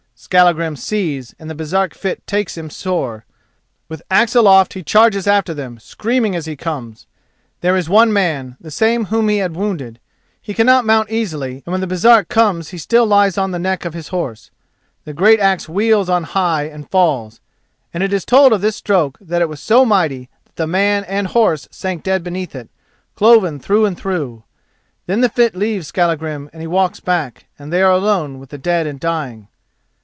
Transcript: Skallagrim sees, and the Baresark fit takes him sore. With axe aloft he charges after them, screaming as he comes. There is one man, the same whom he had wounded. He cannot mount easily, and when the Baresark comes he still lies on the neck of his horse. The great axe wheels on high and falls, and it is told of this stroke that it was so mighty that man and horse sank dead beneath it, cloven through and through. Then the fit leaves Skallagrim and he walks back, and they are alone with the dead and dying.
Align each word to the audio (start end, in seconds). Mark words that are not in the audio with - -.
Skallagrim 0.23 0.75
sees, 0.75 1.33
and 1.39 1.49
the 1.49 1.55
Baresark 1.55 1.95
fit 1.95 2.25
takes 2.27 2.55
him 2.55 2.69
sore. 2.69 3.25
With 3.89 4.03
axe 4.11 4.35
aloft 4.35 4.73
he 4.75 4.83
charges 4.83 5.25
after 5.25 5.51
them, 5.51 5.79
screaming 5.79 6.35
as 6.35 6.45
he 6.45 6.55
comes. 6.55 7.07
There 7.61 7.75
is 7.75 7.89
one 7.89 8.13
man, 8.13 8.55
the 8.61 8.69
same 8.69 9.05
whom 9.05 9.29
he 9.29 9.37
had 9.37 9.55
wounded. 9.55 9.99
He 10.39 10.53
cannot 10.53 10.85
mount 10.85 11.09
easily, 11.09 11.63
and 11.65 11.71
when 11.71 11.81
the 11.81 11.87
Baresark 11.87 12.27
comes 12.27 12.69
he 12.69 12.77
still 12.77 13.07
lies 13.07 13.35
on 13.35 13.49
the 13.49 13.57
neck 13.57 13.83
of 13.83 13.95
his 13.95 14.09
horse. 14.09 14.51
The 15.05 15.13
great 15.13 15.39
axe 15.39 15.67
wheels 15.67 16.07
on 16.07 16.23
high 16.23 16.65
and 16.65 16.87
falls, 16.91 17.41
and 17.91 18.03
it 18.03 18.13
is 18.13 18.23
told 18.23 18.53
of 18.53 18.61
this 18.61 18.75
stroke 18.75 19.17
that 19.19 19.41
it 19.41 19.49
was 19.49 19.59
so 19.59 19.85
mighty 19.85 20.29
that 20.55 20.67
man 20.67 21.03
and 21.05 21.25
horse 21.29 21.67
sank 21.71 22.03
dead 22.03 22.23
beneath 22.23 22.53
it, 22.53 22.69
cloven 23.15 23.59
through 23.59 23.87
and 23.87 23.97
through. 23.97 24.43
Then 25.07 25.21
the 25.21 25.29
fit 25.29 25.55
leaves 25.55 25.87
Skallagrim 25.87 26.47
and 26.53 26.61
he 26.61 26.67
walks 26.67 26.99
back, 26.99 27.47
and 27.57 27.73
they 27.73 27.81
are 27.81 27.91
alone 27.91 28.37
with 28.37 28.51
the 28.51 28.59
dead 28.59 28.85
and 28.85 28.99
dying. 28.99 29.47